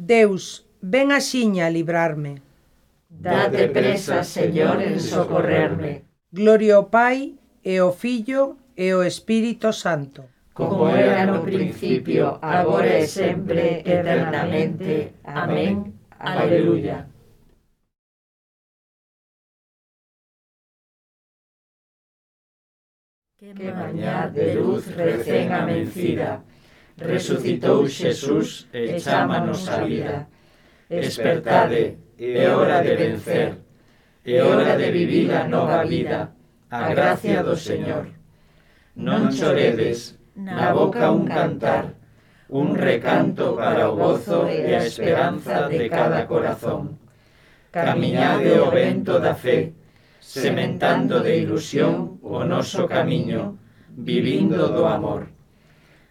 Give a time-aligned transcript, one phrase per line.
[0.00, 2.40] Deus, ven axiña a librarme.
[3.10, 6.08] Date presa, Señor, en socorrerme.
[6.32, 10.24] Gloria ao Pai, e ao Filho, e ao Espírito Santo.
[10.54, 15.20] Como era no principio, agora e sempre, eternamente.
[15.24, 16.00] Amén.
[16.18, 17.06] Aleluya.
[23.36, 26.44] Que mañá de luz recén amencida,
[26.98, 30.28] resucitou Xesús e chámanos a vida.
[30.88, 33.54] Espertade, é hora de vencer,
[34.24, 36.32] é hora de vivir a nova vida,
[36.70, 38.10] a gracia do Señor.
[38.96, 41.94] Non choredes, na boca un cantar,
[42.50, 46.98] un recanto para o gozo e a esperanza de cada corazón.
[47.70, 49.72] Camiñade o vento da fe,
[50.18, 53.56] sementando de ilusión o noso camiño,
[53.94, 55.30] vivindo do amor.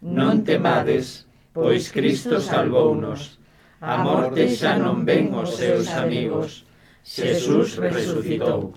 [0.02, 3.35] Non temades, pois Cristo salvounos.
[3.84, 6.63] A morte xa non ven os seus amigos.
[7.03, 8.76] Xesús resucitou.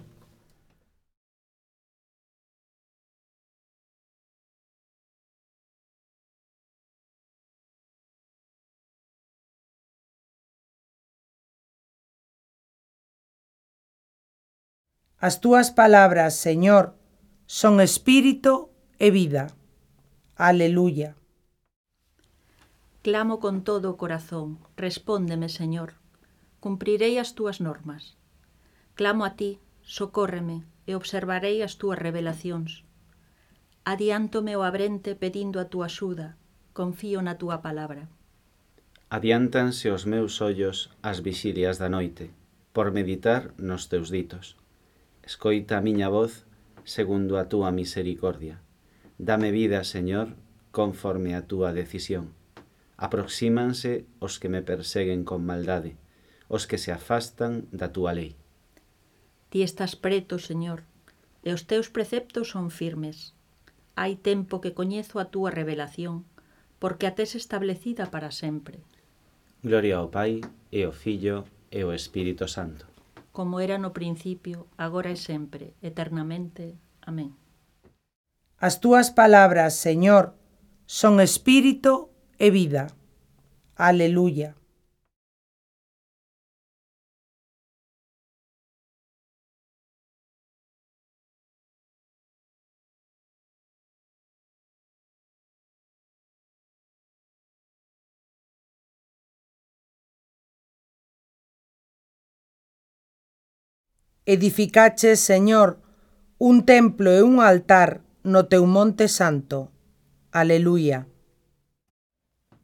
[15.22, 16.98] As túas palabras, Señor,
[17.47, 19.61] son espírito e vida.
[20.36, 21.14] Aleluya.
[23.02, 26.00] Clamo con todo o corazón, respóndeme, Señor.
[26.58, 28.16] Cumprirei as túas normas.
[28.97, 32.88] Clamo a ti, socórreme, e observarei as túas revelacións.
[33.84, 36.41] Adiántome o abrente pedindo a túa axuda,
[36.72, 38.08] confío na túa palabra.
[39.12, 42.33] Adiántanse os meus ollos ás vigilias da noite,
[42.72, 44.56] por meditar nos teus ditos.
[45.20, 46.48] Escoita a miña voz
[46.88, 48.64] segundo a túa misericordia
[49.18, 50.36] Dame vida, Señor,
[50.70, 52.32] conforme a túa decisión.
[52.96, 55.96] Aproxímanse os que me perseguen con maldade,
[56.48, 58.36] os que se afastan da túa lei.
[59.50, 60.86] Ti estás preto, Señor,
[61.44, 63.37] e os teus preceptos son firmes.
[63.98, 66.25] Hai tempo que coñezo a túa revelación,
[66.81, 68.81] porque a tes establecida para sempre.
[69.60, 70.41] Gloria ao Pai,
[70.72, 72.88] e ao Filho, e ao Espírito Santo.
[73.32, 76.76] Como era no principio, agora e sempre, eternamente.
[77.04, 77.41] Amén.
[78.62, 80.39] As túas palabras, Señor,
[80.87, 82.95] son espírito e vida.
[83.75, 84.55] Aleluya.
[104.25, 105.83] Edificaches, Señor,
[106.39, 109.72] un templo e un altar no teu monte santo.
[110.31, 111.06] Aleluia.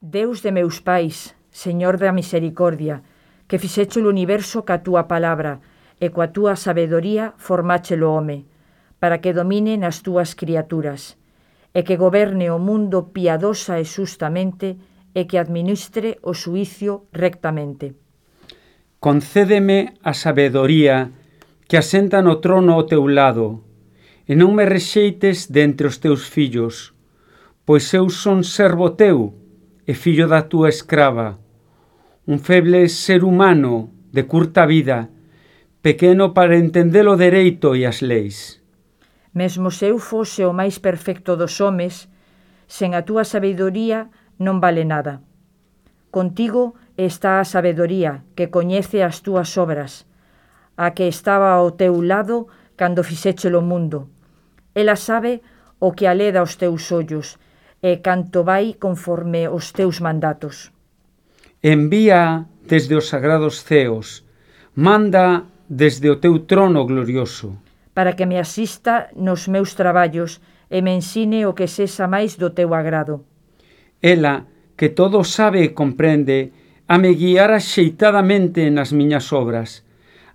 [0.01, 3.03] Deus de meus pais, Señor da misericordia,
[3.49, 5.59] que fixecho o universo ca túa palabra
[5.99, 8.47] e coa túa sabedoría formache o home,
[9.03, 11.19] para que domine nas túas criaturas,
[11.75, 14.79] e que goberne o mundo piadosa e justamente
[15.11, 17.99] e que administre o suicio rectamente.
[19.03, 21.11] Concédeme a sabedoría
[21.67, 23.68] que asenta no trono ao teu lado,
[24.28, 26.93] e non me rexeites de entre os teus fillos,
[27.65, 29.33] pois eu son servo teu
[29.89, 31.41] e fillo da túa escrava,
[32.28, 35.09] un feble ser humano de curta vida,
[35.81, 38.61] pequeno para entender o dereito e as leis.
[39.33, 42.12] Mesmo se eu fose o máis perfecto dos homes,
[42.69, 45.25] sen a túa sabedoría non vale nada.
[46.12, 50.05] Contigo está a sabedoría que coñece as túas obras,
[50.77, 52.44] a que estaba ao teu lado
[52.77, 54.12] cando fixeche o mundo
[54.78, 55.43] Ela sabe
[55.81, 57.34] o que aleda os teus ollos
[57.83, 60.71] e canto vai conforme os teus mandatos.
[61.59, 64.22] Envía desde os sagrados ceos,
[64.78, 67.59] manda desde o teu trono glorioso.
[67.91, 70.38] Para que me asista nos meus traballos
[70.71, 73.27] e me ensine o que sexa máis do teu agrado.
[73.99, 74.47] Ela,
[74.78, 76.55] que todo sabe e comprende,
[76.87, 79.82] a me guiar axeitadamente nas miñas obras,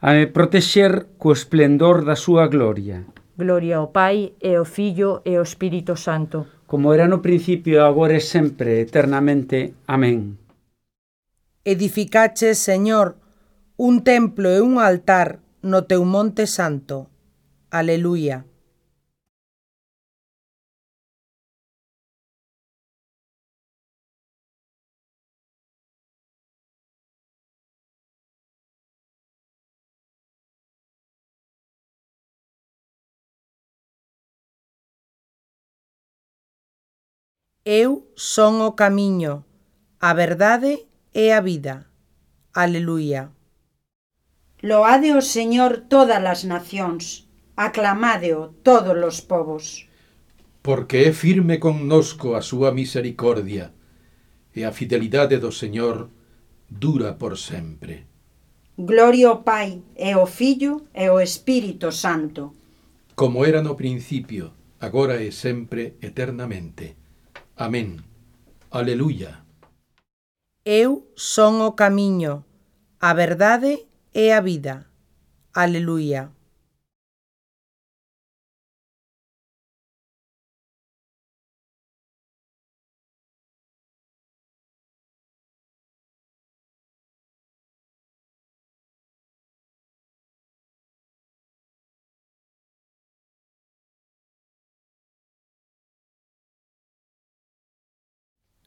[0.04, 3.08] a me protexer co esplendor da súa gloria.
[3.44, 6.64] Gloria ao Pai, e ao Filho, e ao Espírito Santo.
[6.66, 9.76] Como era no principio, agora e sempre, eternamente.
[9.86, 10.40] Amén.
[11.68, 13.20] Edificache, Señor,
[13.76, 17.12] un templo e un altar no teu monte santo.
[17.70, 18.48] Aleluia.
[37.64, 39.48] Eu son o camiño,
[40.04, 40.84] a verdade
[41.16, 41.88] e a vida.
[42.52, 43.32] Aleluia.
[44.60, 47.24] Loade o Señor todas as nacións,
[47.56, 49.88] aclamádeo todos os povos.
[50.60, 53.72] Porque é firme connosco a súa misericordia,
[54.52, 56.12] e a fidelidade do Señor
[56.68, 58.12] dura por sempre.
[58.76, 62.60] Gloria ao Pai, e ao Filho, e ao Espírito Santo.
[63.16, 64.52] Como era no principio,
[64.84, 67.03] agora e sempre, eternamente.
[67.56, 68.02] Amén.
[68.72, 69.46] Aleluya.
[70.66, 72.42] Eu son o camiño,
[73.00, 74.90] a verdade e a vida.
[75.54, 76.34] Aleluia.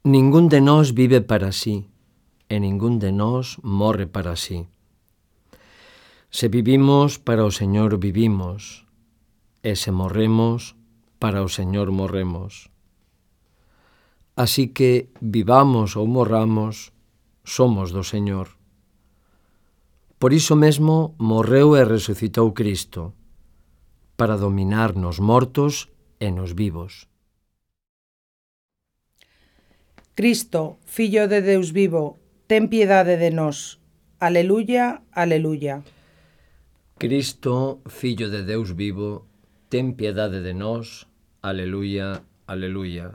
[0.07, 1.91] Ningún de nós vive para sí
[2.47, 4.71] e ningún de nós morre para sí.
[6.31, 8.87] Se vivimos, para o Señor vivimos,
[9.67, 10.79] e se morremos,
[11.19, 12.71] para o Señor morremos.
[14.39, 16.95] Así que vivamos ou morramos,
[17.43, 18.55] somos do Señor.
[20.23, 23.11] Por iso mesmo morreu e resucitou Cristo,
[24.15, 25.91] para dominar nos mortos
[26.23, 27.11] e nos vivos.
[30.17, 32.17] Cristo, Fillo de Deus vivo,
[32.49, 33.77] ten piedade de nós.
[34.17, 35.85] Aleluya, aleluya.
[36.97, 39.29] Cristo, Fillo de Deus vivo,
[39.69, 41.05] ten piedade de nós.
[41.45, 43.13] Aleluya, aleluya.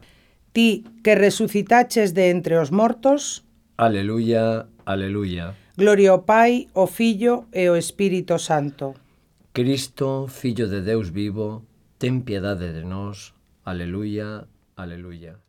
[0.53, 3.41] Ti que resucitaches de entre os mortos.
[3.81, 5.57] Aleluya, aleluya.
[5.73, 8.93] Gloria ao Pai, ao Filho e ao Espírito Santo.
[9.57, 11.65] Cristo, Fillo de Deus vivo,
[11.97, 13.33] ten piedade de nós.
[13.65, 14.45] Aleluya,
[14.77, 15.41] aleluya.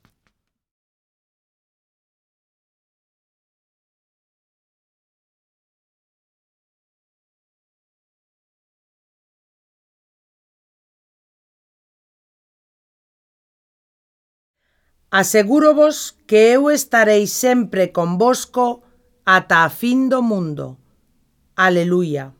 [15.14, 18.81] Asegúrovos que eu estarei sempre convosco
[19.29, 20.81] ata a fin do mundo.
[21.53, 22.32] Aleluia.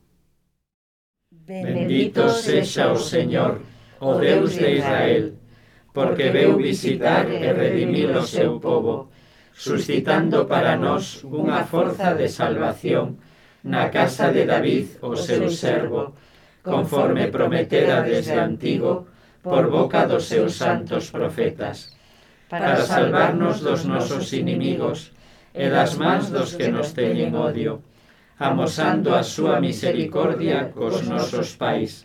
[1.29, 3.61] Bendito sexa o Señor,
[4.01, 5.37] o Deus de Israel,
[5.93, 9.13] porque veu visitar e redimir o seu povo,
[9.53, 13.21] suscitando para nós unha forza de salvación
[13.69, 16.17] na casa de David, o seu servo,
[16.65, 19.13] conforme prometera desde antigo,
[19.45, 22.01] por boca dos seus santos profetas
[22.53, 25.09] para salvarnos dos nosos inimigos
[25.57, 27.81] e das mans dos que nos teñen odio,
[28.37, 32.05] amosando a súa misericordia cos nosos pais,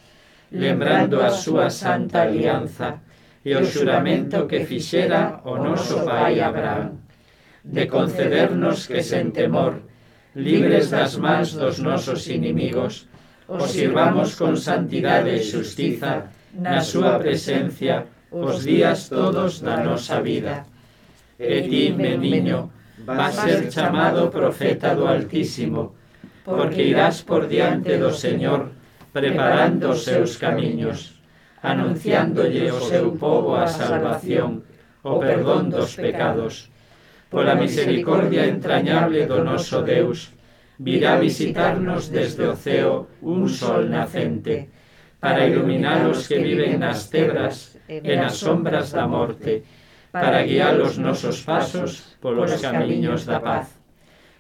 [0.56, 3.04] lembrando a súa santa alianza
[3.44, 6.96] e o xuramento que fixera o noso pai Abraham,
[7.68, 9.84] de concedernos que sen temor,
[10.32, 13.12] libres das mans dos nosos inimigos,
[13.52, 20.66] os sirvamos con santidade e xustiza na súa presencia os días todos da nosa vida.
[21.40, 22.72] E ti, meniño,
[23.06, 25.96] vas ser chamado profeta do Altísimo,
[26.44, 28.72] porque irás por diante do Señor,
[29.14, 31.22] preparando os seus camiños,
[31.62, 34.64] anunciándolle o seu povo a salvación,
[35.04, 36.70] o perdón dos pecados.
[37.30, 40.32] Pola misericordia entrañable do noso Deus,
[40.80, 44.70] virá visitarnos desde o ceo un sol nacente,
[45.20, 49.64] para iluminar os que viven nas tebras e nas sombras da morte,
[50.12, 53.78] para guiar os nosos pasos polos camiños da paz.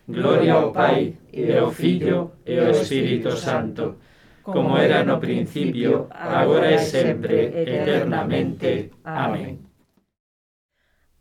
[0.08, 3.98] Gloria ao Pai, e ao Filho, e ao Espírito Santo,
[4.44, 8.92] como era no principio, agora e sempre, eternamente.
[9.04, 9.68] Amén.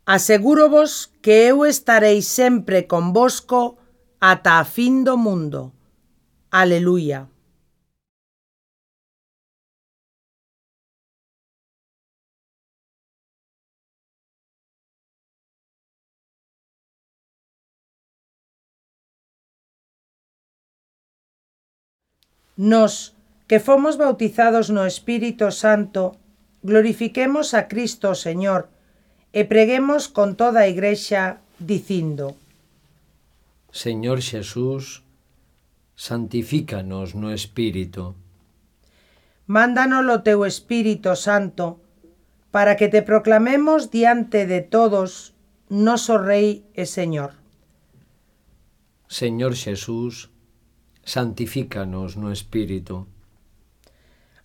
[0.05, 3.75] Asegúrovos que eu estarei sempre convosco
[4.21, 5.73] ata a fin do mundo.
[6.49, 7.27] Aleluia.
[22.57, 23.15] nos
[23.47, 26.17] que fomos bautizados no Espírito Santo,
[26.61, 28.67] glorifiquemos a Cristo Señor
[29.31, 32.35] e preguemos con toda a Igrexa dicindo
[33.71, 35.03] Señor Xesús,
[35.95, 38.15] santifícanos no Espírito.
[39.45, 41.77] Mándanos o teu Espírito Santo,
[42.49, 45.37] para que te proclamemos diante de todos,
[45.69, 47.37] noso Rei e Señor.
[49.07, 50.33] Señor Xesús,
[51.07, 53.07] santifícanos no Espírito.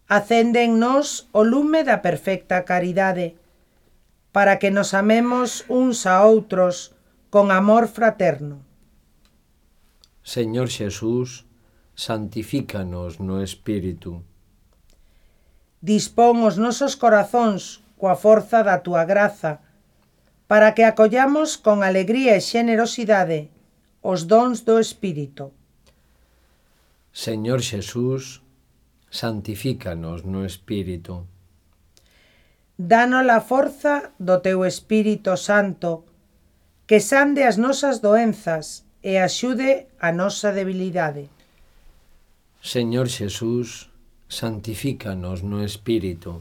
[0.07, 3.35] Acende en nós o lume da perfecta caridade,
[4.31, 6.95] para que nos amemos uns a outros
[7.35, 8.62] con amor fraterno.
[10.23, 11.50] Señor Xesús,
[11.99, 14.23] santifícanos no Espírito.
[15.83, 19.66] Dispón os nosos corazóns coa forza da túa graza,
[20.47, 23.50] para que acollamos con alegría e xenerosidade
[23.99, 25.50] os dons do Espírito.
[27.12, 28.40] Señor Xesús,
[29.11, 31.28] santifícanos no Espírito.
[32.81, 36.09] Danos a forza do teu Espírito Santo,
[36.88, 41.28] que sande as nosas doenzas e axude a nosa debilidade.
[42.64, 43.92] Señor Xesús,
[44.33, 46.40] santifícanos no Espírito.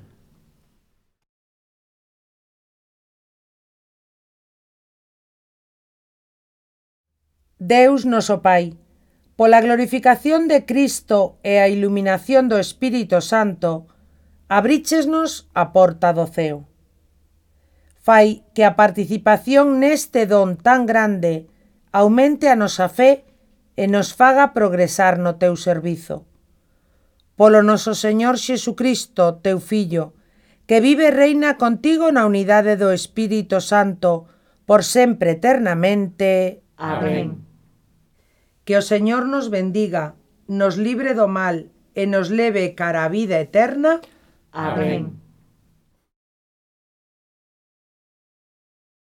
[7.61, 8.73] Deus noso Pai,
[9.37, 13.85] pola glorificación de Cristo e a iluminación do Espírito Santo,
[14.49, 16.65] abríchesnos a porta do ceo.
[18.01, 21.45] Fai que a participación neste don tan grande
[21.93, 23.29] aumente a nosa fe
[23.77, 26.25] e nos faga progresar no teu servizo.
[27.37, 30.17] Polo noso Señor Xesucristo, teu Fillo,
[30.65, 34.25] que vive e reina contigo na unidade do Espírito Santo,
[34.65, 36.65] por sempre eternamente.
[36.73, 37.50] Amén.
[38.65, 40.15] Que o Señor nos bendiga,
[40.47, 44.01] nos libre do mal e nos leve cara a vida eterna.
[44.51, 45.20] Amén.